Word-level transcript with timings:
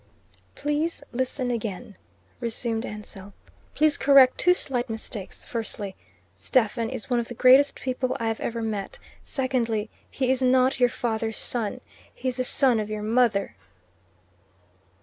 "Please 0.55 1.03
listen 1.11 1.51
again," 1.51 1.95
resumed 2.39 2.87
Ansell. 2.87 3.35
"Please 3.75 3.97
correct 3.99 4.39
two 4.39 4.55
slight 4.55 4.89
mistakes: 4.89 5.45
firstly, 5.45 5.95
Stephen 6.33 6.89
is 6.89 7.07
one 7.07 7.19
of 7.19 7.27
the 7.27 7.35
greatest 7.35 7.75
people 7.75 8.17
I 8.19 8.27
have 8.27 8.39
ever 8.39 8.63
met; 8.63 8.97
secondly, 9.23 9.91
he's 10.09 10.41
not 10.41 10.79
your 10.79 10.89
father's 10.89 11.37
son. 11.37 11.81
He's 12.11 12.37
the 12.37 12.43
son 12.43 12.79
of 12.79 12.89
your 12.89 13.03
mother." 13.03 13.55